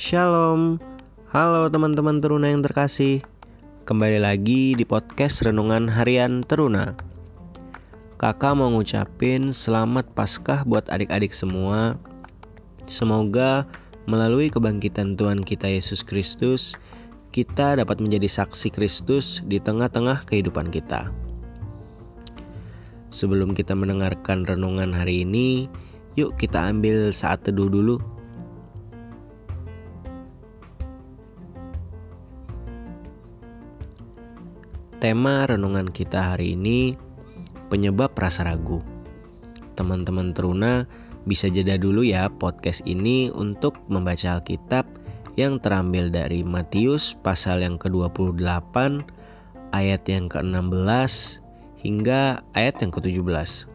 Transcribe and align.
Shalom, 0.00 0.80
halo 1.28 1.68
teman-teman 1.68 2.24
teruna 2.24 2.48
yang 2.48 2.64
terkasih. 2.64 3.20
Kembali 3.84 4.16
lagi 4.16 4.72
di 4.72 4.80
podcast 4.80 5.44
Renungan 5.44 5.92
Harian 5.92 6.40
Teruna. 6.40 6.96
Kakak 8.16 8.56
mau 8.56 8.72
ngucapin 8.72 9.52
selamat 9.52 10.08
Paskah 10.16 10.64
buat 10.64 10.88
adik-adik 10.88 11.36
semua. 11.36 12.00
Semoga 12.88 13.68
melalui 14.08 14.48
kebangkitan 14.48 15.20
Tuhan 15.20 15.44
kita 15.44 15.68
Yesus 15.68 16.00
Kristus, 16.00 16.80
kita 17.28 17.76
dapat 17.76 18.00
menjadi 18.00 18.40
saksi 18.40 18.72
Kristus 18.72 19.44
di 19.44 19.60
tengah-tengah 19.60 20.24
kehidupan 20.24 20.72
kita. 20.72 21.12
Sebelum 23.12 23.52
kita 23.52 23.76
mendengarkan 23.76 24.48
renungan 24.48 24.96
hari 24.96 25.28
ini, 25.28 25.68
yuk 26.16 26.40
kita 26.40 26.72
ambil 26.72 27.12
saat 27.12 27.44
teduh 27.44 27.68
dulu 27.68 28.19
Tema 35.00 35.48
renungan 35.48 35.88
kita 35.88 36.36
hari 36.36 36.52
ini 36.52 36.92
penyebab 37.72 38.12
rasa 38.20 38.44
ragu. 38.44 38.84
Teman-teman 39.72 40.36
teruna 40.36 40.84
bisa 41.24 41.48
jeda 41.48 41.80
dulu 41.80 42.04
ya 42.04 42.28
podcast 42.28 42.84
ini 42.84 43.32
untuk 43.32 43.80
membaca 43.88 44.36
Alkitab 44.36 44.84
yang 45.40 45.56
terambil 45.56 46.12
dari 46.12 46.44
Matius 46.44 47.16
pasal 47.24 47.64
yang 47.64 47.80
ke-28 47.80 48.76
ayat 49.72 50.04
yang 50.04 50.28
ke-16 50.28 51.40
hingga 51.80 52.44
ayat 52.52 52.76
yang 52.84 52.92
ke-17. 52.92 53.72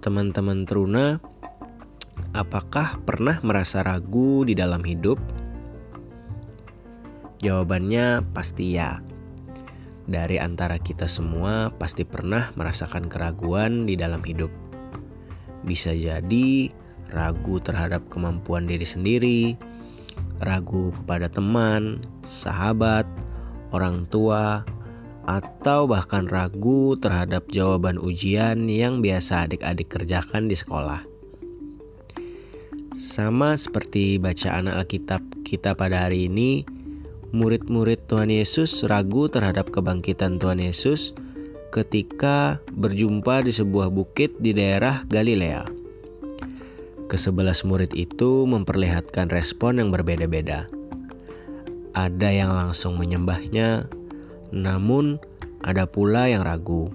Teman-teman 0.00 0.64
teruna, 0.64 1.20
Apakah 2.38 3.02
pernah 3.02 3.42
merasa 3.42 3.82
ragu 3.82 4.46
di 4.46 4.54
dalam 4.54 4.86
hidup? 4.86 5.18
Jawabannya 7.42 8.22
pasti 8.30 8.78
ya. 8.78 9.02
Dari 10.06 10.38
antara 10.38 10.78
kita 10.78 11.10
semua 11.10 11.74
pasti 11.74 12.06
pernah 12.06 12.54
merasakan 12.54 13.10
keraguan 13.10 13.90
di 13.90 13.98
dalam 13.98 14.22
hidup. 14.22 14.54
Bisa 15.66 15.90
jadi 15.90 16.70
ragu 17.10 17.58
terhadap 17.58 18.06
kemampuan 18.06 18.70
diri 18.70 18.86
sendiri, 18.86 19.58
ragu 20.38 20.94
kepada 20.94 21.26
teman, 21.26 21.98
sahabat, 22.22 23.02
orang 23.74 24.06
tua, 24.14 24.62
atau 25.26 25.90
bahkan 25.90 26.30
ragu 26.30 26.94
terhadap 27.02 27.50
jawaban 27.50 27.98
ujian 27.98 28.70
yang 28.70 29.02
biasa 29.02 29.50
adik-adik 29.50 29.90
kerjakan 29.90 30.46
di 30.46 30.54
sekolah. 30.54 31.17
Sama 32.98 33.54
seperti 33.54 34.18
bacaan 34.18 34.66
Alkitab 34.66 35.22
kita 35.46 35.78
pada 35.78 36.10
hari 36.10 36.26
ini, 36.26 36.66
murid-murid 37.30 38.10
Tuhan 38.10 38.26
Yesus 38.26 38.82
ragu 38.82 39.30
terhadap 39.30 39.70
kebangkitan 39.70 40.42
Tuhan 40.42 40.58
Yesus 40.58 41.14
ketika 41.70 42.58
berjumpa 42.74 43.46
di 43.46 43.54
sebuah 43.54 43.94
bukit 43.94 44.42
di 44.42 44.50
daerah 44.50 45.06
Galilea. 45.06 45.62
Kesebelas 47.06 47.62
murid 47.62 47.94
itu 47.94 48.42
memperlihatkan 48.50 49.30
respon 49.30 49.78
yang 49.78 49.94
berbeda-beda. 49.94 50.66
Ada 51.94 52.34
yang 52.34 52.50
langsung 52.50 52.98
menyembahnya, 52.98 53.86
namun 54.50 55.22
ada 55.62 55.86
pula 55.86 56.26
yang 56.26 56.42
ragu. 56.42 56.90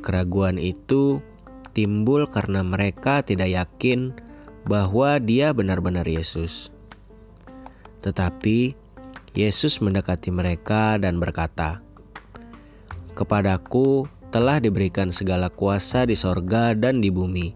Keraguan 0.00 0.56
itu 0.56 1.20
timbul 1.76 2.24
karena 2.32 2.64
mereka 2.64 3.20
tidak 3.20 3.52
yakin 3.52 4.16
bahwa 4.66 5.18
dia 5.22 5.50
benar-benar 5.50 6.06
Yesus. 6.06 6.70
Tetapi 8.02 8.74
Yesus 9.32 9.80
mendekati 9.80 10.28
mereka 10.28 10.98
dan 10.98 11.16
berkata, 11.16 11.80
"Kepadaku 13.16 14.06
telah 14.32 14.56
diberikan 14.58 15.12
segala 15.12 15.52
kuasa 15.52 16.08
di 16.08 16.16
sorga 16.16 16.72
dan 16.72 17.04
di 17.04 17.12
bumi. 17.12 17.52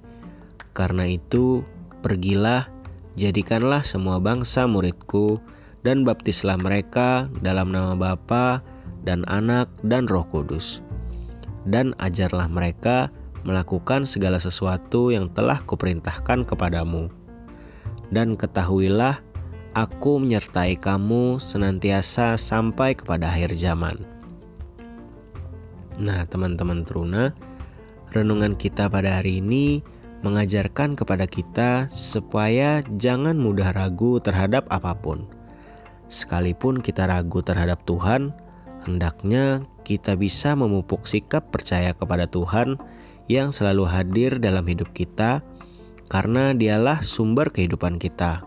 Karena 0.77 1.09
itu, 1.09 1.65
pergilah, 2.05 2.69
jadikanlah 3.17 3.81
semua 3.81 4.21
bangsa 4.21 4.69
muridku, 4.69 5.41
dan 5.81 6.05
baptislah 6.05 6.61
mereka 6.61 7.33
dalam 7.41 7.73
nama 7.73 7.97
Bapa 7.97 8.61
dan 9.09 9.25
Anak 9.25 9.73
dan 9.89 10.05
Roh 10.05 10.29
Kudus. 10.29 10.85
Dan 11.65 11.97
ajarlah 11.97 12.47
mereka 12.53 13.09
melakukan 13.47 14.03
segala 14.03 14.43
sesuatu 14.43 15.15
yang 15.15 15.31
telah 15.31 15.63
kuperintahkan 15.63 16.43
kepadamu. 16.43 17.07
Dan 18.11 18.35
ketahuilah, 18.35 19.23
aku 19.79 20.19
menyertai 20.19 20.75
kamu 20.83 21.39
senantiasa 21.39 22.35
sampai 22.35 22.99
kepada 22.99 23.31
akhir 23.31 23.55
zaman. 23.55 24.03
Nah, 25.97 26.27
teman-teman 26.27 26.83
teruna, 26.83 27.31
renungan 28.11 28.59
kita 28.59 28.91
pada 28.91 29.23
hari 29.23 29.39
ini 29.39 29.81
mengajarkan 30.27 30.99
kepada 30.99 31.25
kita 31.31 31.87
supaya 31.89 32.83
jangan 32.99 33.39
mudah 33.39 33.71
ragu 33.71 34.19
terhadap 34.19 34.67
apa 34.75 34.93
pun. 34.99 35.25
Sekalipun 36.11 36.83
kita 36.83 37.07
ragu 37.07 37.43
terhadap 37.43 37.83
Tuhan, 37.87 38.35
hendaknya 38.87 39.63
kita 39.87 40.19
bisa 40.19 40.55
memupuk 40.55 41.07
sikap 41.07 41.51
percaya 41.55 41.95
kepada 41.95 42.27
Tuhan 42.27 42.79
yang 43.27 43.51
selalu 43.51 43.87
hadir 43.87 44.39
dalam 44.39 44.67
hidup 44.67 44.91
kita 44.95 45.43
karena 46.07 46.55
dialah 46.55 47.03
sumber 47.03 47.51
kehidupan 47.51 47.99
kita. 47.99 48.47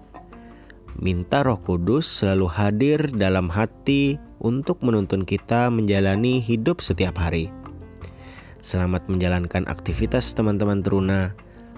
Minta 1.00 1.47
Roh 1.47 1.59
Kudus 1.63 2.07
selalu 2.07 2.47
hadir 2.51 3.00
dalam 3.16 3.47
hati 3.47 4.19
untuk 4.44 4.84
menuntun 4.84 5.23
kita 5.23 5.72
menjalani 5.72 6.44
hidup 6.44 6.84
setiap 6.84 7.19
hari. 7.19 7.51
Selamat 8.59 9.07
menjalankan 9.07 9.63
aktivitas 9.72 10.35
teman-teman 10.35 10.84
teruna. 10.84 11.31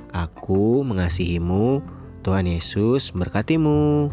Aku 0.10 0.82
mengasihimu. 0.82 1.82
Tuhan 2.22 2.46
Yesus 2.50 3.14
berkatimu. 3.14 4.10